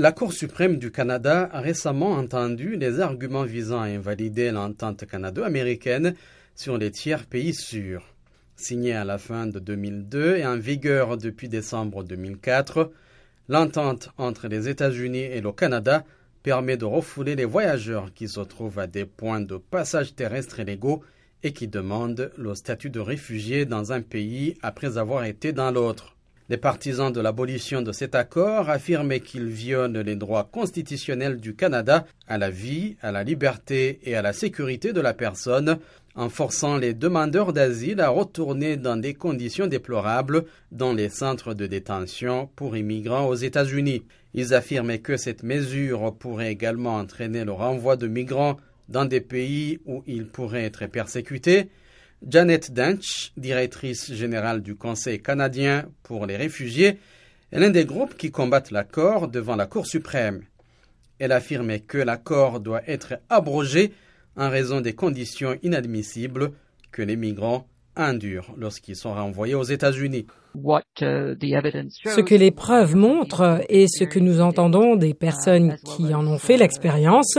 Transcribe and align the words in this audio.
La 0.00 0.12
Cour 0.12 0.32
suprême 0.32 0.78
du 0.78 0.90
Canada 0.90 1.50
a 1.52 1.60
récemment 1.60 2.12
entendu 2.12 2.76
les 2.76 3.00
arguments 3.00 3.44
visant 3.44 3.82
à 3.82 3.84
invalider 3.84 4.50
l'entente 4.50 5.04
canado-américaine 5.04 6.14
sur 6.54 6.78
les 6.78 6.90
tiers 6.90 7.26
pays 7.26 7.52
sûrs. 7.52 8.14
Signée 8.56 8.94
à 8.94 9.04
la 9.04 9.18
fin 9.18 9.46
de 9.46 9.58
2002 9.58 10.38
et 10.38 10.46
en 10.46 10.56
vigueur 10.56 11.18
depuis 11.18 11.50
décembre 11.50 12.02
2004, 12.02 12.90
l'entente 13.50 14.08
entre 14.16 14.48
les 14.48 14.70
États-Unis 14.70 15.18
et 15.18 15.42
le 15.42 15.52
Canada 15.52 16.02
permet 16.42 16.78
de 16.78 16.86
refouler 16.86 17.36
les 17.36 17.44
voyageurs 17.44 18.14
qui 18.14 18.26
se 18.26 18.40
trouvent 18.40 18.78
à 18.78 18.86
des 18.86 19.04
points 19.04 19.42
de 19.42 19.58
passage 19.58 20.14
terrestre 20.14 20.60
illégaux 20.60 21.04
et 21.42 21.52
qui 21.52 21.68
demandent 21.68 22.32
le 22.38 22.54
statut 22.54 22.88
de 22.88 23.00
réfugié 23.00 23.66
dans 23.66 23.92
un 23.92 24.00
pays 24.00 24.56
après 24.62 24.96
avoir 24.96 25.24
été 25.24 25.52
dans 25.52 25.70
l'autre. 25.70 26.16
Les 26.50 26.56
partisans 26.56 27.12
de 27.12 27.20
l'abolition 27.20 27.80
de 27.80 27.92
cet 27.92 28.16
accord 28.16 28.70
affirmaient 28.70 29.20
qu'il 29.20 29.46
viole 29.46 29.96
les 29.98 30.16
droits 30.16 30.48
constitutionnels 30.50 31.36
du 31.36 31.54
Canada 31.54 32.04
à 32.26 32.38
la 32.38 32.50
vie, 32.50 32.96
à 33.02 33.12
la 33.12 33.22
liberté 33.22 34.00
et 34.02 34.16
à 34.16 34.22
la 34.22 34.32
sécurité 34.32 34.92
de 34.92 35.00
la 35.00 35.14
personne, 35.14 35.78
en 36.16 36.28
forçant 36.28 36.76
les 36.76 36.92
demandeurs 36.92 37.52
d'asile 37.52 38.00
à 38.00 38.08
retourner 38.08 38.76
dans 38.76 38.96
des 38.96 39.14
conditions 39.14 39.68
déplorables 39.68 40.44
dans 40.72 40.92
les 40.92 41.08
centres 41.08 41.54
de 41.54 41.68
détention 41.68 42.50
pour 42.56 42.76
immigrants 42.76 43.28
aux 43.28 43.36
États-Unis. 43.36 44.02
Ils 44.34 44.52
affirmaient 44.52 44.98
que 44.98 45.16
cette 45.16 45.44
mesure 45.44 46.12
pourrait 46.18 46.50
également 46.50 46.96
entraîner 46.96 47.44
le 47.44 47.52
renvoi 47.52 47.94
de 47.96 48.08
migrants 48.08 48.56
dans 48.88 49.04
des 49.04 49.20
pays 49.20 49.78
où 49.86 50.02
ils 50.08 50.26
pourraient 50.26 50.64
être 50.64 50.86
persécutés. 50.86 51.68
Janet 52.26 52.72
Dench, 52.72 53.32
directrice 53.38 54.12
générale 54.12 54.62
du 54.62 54.74
Conseil 54.76 55.22
canadien 55.22 55.88
pour 56.02 56.26
les 56.26 56.36
réfugiés, 56.36 56.98
est 57.50 57.58
l'un 57.58 57.70
des 57.70 57.86
groupes 57.86 58.16
qui 58.16 58.30
combattent 58.30 58.70
l'accord 58.70 59.26
devant 59.28 59.56
la 59.56 59.66
Cour 59.66 59.86
suprême. 59.86 60.42
Elle 61.18 61.32
affirmait 61.32 61.80
que 61.80 61.96
l'accord 61.96 62.60
doit 62.60 62.82
être 62.86 63.20
abrogé 63.30 63.92
en 64.36 64.50
raison 64.50 64.82
des 64.82 64.92
conditions 64.92 65.58
inadmissibles 65.62 66.52
que 66.92 67.02
les 67.02 67.16
migrants 67.16 67.66
lorsqu'ils 68.56 68.96
sont 68.96 69.14
renvoyés 69.14 69.54
aux 69.54 69.64
États-Unis. 69.64 70.26
Uh, 70.56 70.90
ce 71.00 72.20
que 72.20 72.34
les 72.34 72.50
preuves 72.50 72.96
montrent 72.96 73.60
et 73.68 73.86
ce 73.88 74.02
que 74.02 74.18
nous 74.18 74.40
entendons 74.40 74.96
des 74.96 75.14
personnes 75.14 75.76
qui 75.84 76.12
en 76.12 76.26
ont 76.26 76.38
fait 76.38 76.56
l'expérience, 76.56 77.38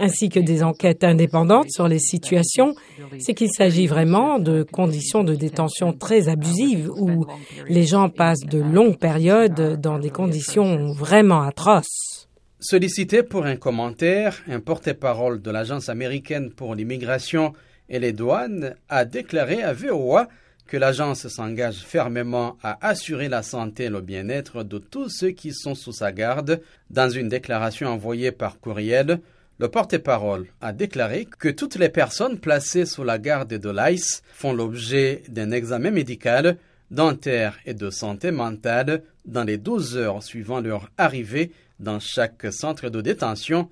ainsi 0.00 0.28
que 0.28 0.40
des 0.40 0.64
enquêtes 0.64 1.04
indépendantes 1.04 1.70
sur 1.70 1.86
les 1.86 2.00
situations, 2.00 2.74
c'est 3.20 3.34
qu'il 3.34 3.50
s'agit 3.50 3.86
vraiment 3.86 4.40
de 4.40 4.64
conditions 4.64 5.22
de 5.22 5.36
détention 5.36 5.92
très 5.92 6.28
abusives 6.28 6.90
où 6.90 7.26
les 7.68 7.84
gens 7.84 8.08
passent 8.08 8.44
de 8.44 8.60
longues 8.60 8.98
périodes 8.98 9.80
dans 9.80 10.00
des 10.00 10.10
conditions 10.10 10.92
vraiment 10.92 11.42
atroces. 11.42 12.28
Sollicité 12.60 13.22
pour 13.22 13.46
un 13.46 13.54
commentaire, 13.54 14.42
un 14.48 14.58
porte-parole 14.58 15.40
de 15.40 15.50
l'Agence 15.52 15.88
américaine 15.88 16.50
pour 16.50 16.74
l'immigration 16.74 17.52
et 17.88 17.98
les 17.98 18.12
douanes 18.12 18.74
a 18.88 19.04
déclaré 19.04 19.62
à 19.62 19.72
VOA 19.72 20.28
que 20.66 20.76
l'agence 20.76 21.26
s'engage 21.28 21.78
fermement 21.78 22.58
à 22.62 22.86
assurer 22.86 23.28
la 23.28 23.42
santé 23.42 23.84
et 23.84 23.88
le 23.88 24.02
bien-être 24.02 24.62
de 24.62 24.78
tous 24.78 25.08
ceux 25.08 25.30
qui 25.30 25.52
sont 25.54 25.74
sous 25.74 25.92
sa 25.92 26.12
garde. 26.12 26.60
Dans 26.90 27.08
une 27.08 27.28
déclaration 27.28 27.88
envoyée 27.88 28.32
par 28.32 28.60
courriel, 28.60 29.20
le 29.58 29.68
porte-parole 29.68 30.46
a 30.60 30.72
déclaré 30.72 31.26
que 31.38 31.48
toutes 31.48 31.76
les 31.76 31.88
personnes 31.88 32.38
placées 32.38 32.84
sous 32.84 33.02
la 33.02 33.18
garde 33.18 33.54
de 33.54 33.70
l'ICE 33.70 34.22
font 34.32 34.52
l'objet 34.52 35.22
d'un 35.28 35.50
examen 35.50 35.90
médical, 35.90 36.58
dentaire 36.90 37.58
et 37.66 37.74
de 37.74 37.90
santé 37.90 38.30
mentale 38.30 39.02
dans 39.24 39.44
les 39.44 39.56
12 39.58 39.96
heures 39.96 40.22
suivant 40.22 40.60
leur 40.60 40.90
arrivée 40.98 41.50
dans 41.80 41.98
chaque 41.98 42.46
centre 42.52 42.88
de 42.88 43.00
détention 43.00 43.68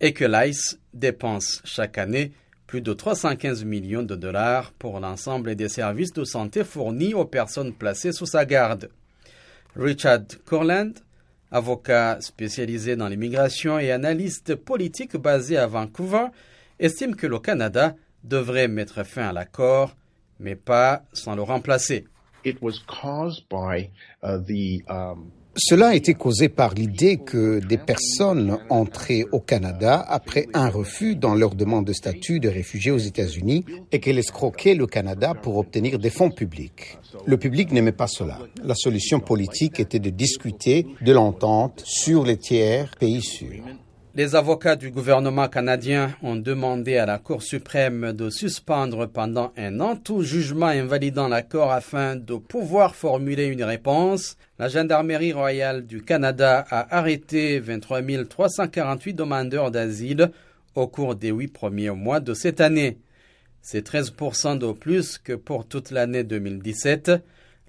et 0.00 0.12
que 0.12 0.24
l'ICE 0.24 0.78
dépense 0.92 1.62
chaque 1.64 1.98
année 1.98 2.32
plus 2.66 2.80
de 2.80 2.92
315 2.92 3.64
millions 3.64 4.02
de 4.02 4.16
dollars 4.16 4.72
pour 4.72 5.00
l'ensemble 5.00 5.54
des 5.54 5.68
services 5.68 6.12
de 6.12 6.24
santé 6.24 6.64
fournis 6.64 7.14
aux 7.14 7.24
personnes 7.24 7.72
placées 7.72 8.12
sous 8.12 8.26
sa 8.26 8.44
garde. 8.44 8.90
Richard 9.76 10.24
Corland, 10.44 10.98
avocat 11.50 12.20
spécialisé 12.20 12.96
dans 12.96 13.08
l'immigration 13.08 13.78
et 13.78 13.90
analyste 13.90 14.54
politique 14.54 15.16
basé 15.16 15.56
à 15.56 15.66
Vancouver, 15.66 16.26
estime 16.78 17.16
que 17.16 17.26
le 17.26 17.38
Canada 17.38 17.94
devrait 18.24 18.68
mettre 18.68 19.04
fin 19.04 19.28
à 19.28 19.32
l'accord, 19.32 19.96
mais 20.40 20.56
pas 20.56 21.04
sans 21.12 21.34
le 21.34 21.42
remplacer. 21.42 22.06
It 22.44 22.60
was 22.60 22.80
caused 22.86 23.44
by, 23.48 23.90
uh, 24.22 24.38
the, 24.38 24.82
um, 24.88 25.30
cela 25.56 25.88
a 25.88 25.94
été 25.94 26.14
causé 26.14 26.48
par 26.48 26.72
l'idée 26.72 27.18
que 27.18 27.60
des 27.60 27.76
personnes 27.76 28.58
entraient 28.70 29.26
au 29.32 29.40
Canada 29.40 30.02
après 30.08 30.46
un 30.54 30.70
refus 30.70 31.14
dans 31.14 31.34
leur 31.34 31.54
demande 31.54 31.86
de 31.86 31.92
statut 31.92 32.40
de 32.40 32.48
réfugié 32.48 32.90
aux 32.90 32.98
États-Unis 32.98 33.66
et 33.92 34.00
qu'elles 34.00 34.18
escroquaient 34.18 34.74
le 34.74 34.86
Canada 34.86 35.34
pour 35.34 35.58
obtenir 35.58 35.98
des 35.98 36.08
fonds 36.08 36.30
publics. 36.30 36.98
Le 37.26 37.36
public 37.36 37.70
n'aimait 37.70 37.92
pas 37.92 38.06
cela. 38.06 38.38
La 38.64 38.74
solution 38.74 39.20
politique 39.20 39.78
était 39.78 39.98
de 39.98 40.08
discuter 40.08 40.86
de 41.02 41.12
l'entente 41.12 41.82
sur 41.84 42.24
les 42.24 42.38
tiers 42.38 42.90
pays 42.98 43.20
sûrs. 43.20 43.64
Les 44.14 44.34
avocats 44.34 44.76
du 44.76 44.90
gouvernement 44.90 45.48
canadien 45.48 46.14
ont 46.22 46.36
demandé 46.36 46.98
à 46.98 47.06
la 47.06 47.18
Cour 47.18 47.42
suprême 47.42 48.12
de 48.12 48.28
suspendre 48.28 49.08
pendant 49.08 49.54
un 49.56 49.80
an 49.80 49.96
tout 49.96 50.20
jugement 50.20 50.66
invalidant 50.66 51.28
l'accord 51.28 51.72
afin 51.72 52.16
de 52.16 52.34
pouvoir 52.34 52.94
formuler 52.94 53.46
une 53.46 53.64
réponse. 53.64 54.36
La 54.58 54.68
Gendarmerie 54.68 55.32
royale 55.32 55.86
du 55.86 56.02
Canada 56.02 56.62
a 56.68 56.94
arrêté 56.94 57.58
23 57.58 58.02
348 58.28 59.14
demandeurs 59.14 59.70
d'asile 59.70 60.30
au 60.74 60.86
cours 60.86 61.14
des 61.14 61.30
huit 61.30 61.48
premiers 61.48 61.92
mois 61.92 62.20
de 62.20 62.34
cette 62.34 62.60
année. 62.60 62.98
C'est 63.62 63.82
13 63.82 64.12
de 64.58 64.72
plus 64.72 65.16
que 65.16 65.32
pour 65.32 65.66
toute 65.66 65.90
l'année 65.90 66.22
2017, 66.22 67.12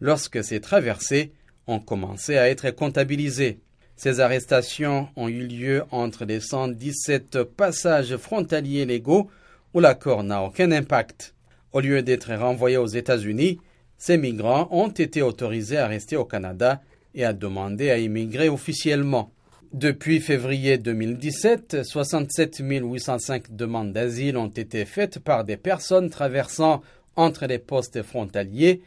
lorsque 0.00 0.42
ces 0.42 0.60
traversées 0.60 1.30
ont 1.68 1.78
commencé 1.78 2.36
à 2.36 2.48
être 2.48 2.68
comptabilisées. 2.72 3.60
Ces 3.96 4.20
arrestations 4.20 5.08
ont 5.16 5.28
eu 5.28 5.46
lieu 5.46 5.84
entre 5.90 6.24
les 6.24 6.40
117 6.40 7.44
passages 7.44 8.16
frontaliers 8.16 8.84
légaux 8.84 9.30
où 9.74 9.80
l'accord 9.80 10.22
n'a 10.22 10.42
aucun 10.42 10.72
impact. 10.72 11.34
Au 11.72 11.80
lieu 11.80 12.02
d'être 12.02 12.34
renvoyés 12.34 12.76
aux 12.76 12.86
États-Unis, 12.86 13.58
ces 13.96 14.16
migrants 14.16 14.68
ont 14.70 14.88
été 14.88 15.22
autorisés 15.22 15.78
à 15.78 15.86
rester 15.86 16.16
au 16.16 16.24
Canada 16.24 16.82
et 17.14 17.24
à 17.24 17.32
demander 17.32 17.90
à 17.90 17.98
immigrer 17.98 18.48
officiellement. 18.48 19.30
Depuis 19.72 20.20
février 20.20 20.76
2017, 20.76 21.82
67 21.82 22.58
805 22.60 23.54
demandes 23.54 23.92
d'asile 23.92 24.36
ont 24.36 24.48
été 24.48 24.84
faites 24.84 25.18
par 25.18 25.44
des 25.44 25.56
personnes 25.56 26.10
traversant 26.10 26.82
entre 27.16 27.46
les 27.46 27.58
postes 27.58 28.02
frontaliers. 28.02 28.82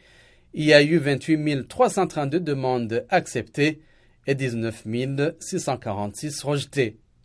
Il 0.54 0.64
y 0.64 0.72
a 0.72 0.82
eu 0.82 0.98
28 0.98 1.66
332 1.66 2.38
demandes 2.38 3.04
acceptées 3.08 3.80
et 4.26 4.34
19 4.34 4.84
646 5.40 6.42
rejetés. 6.42 6.98